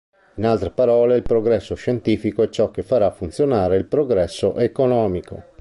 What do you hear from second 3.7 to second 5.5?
il progresso economico.